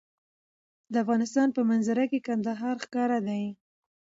د 0.91 0.93
افغانستان 1.03 1.47
په 1.55 1.61
منظره 1.69 2.05
کې 2.11 2.19
کندهار 2.27 2.75
ښکاره 2.83 3.19
ده. 3.27 3.39